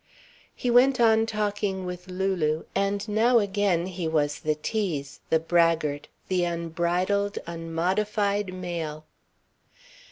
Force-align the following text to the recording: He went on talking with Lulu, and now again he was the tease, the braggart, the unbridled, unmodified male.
He 0.55 0.71
went 0.71 0.99
on 0.99 1.27
talking 1.27 1.85
with 1.85 2.07
Lulu, 2.07 2.63
and 2.73 3.07
now 3.07 3.37
again 3.37 3.85
he 3.85 4.07
was 4.07 4.39
the 4.39 4.55
tease, 4.55 5.19
the 5.29 5.37
braggart, 5.37 6.07
the 6.27 6.43
unbridled, 6.43 7.37
unmodified 7.45 8.51
male. 8.51 9.05